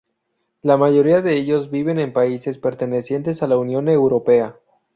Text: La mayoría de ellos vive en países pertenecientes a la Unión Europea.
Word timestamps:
La 0.63 0.77
mayoría 0.77 1.21
de 1.21 1.35
ellos 1.35 1.69
vive 1.69 1.91
en 2.01 2.11
países 2.11 2.57
pertenecientes 2.57 3.43
a 3.43 3.47
la 3.47 3.59
Unión 3.59 3.87
Europea. 3.87 4.55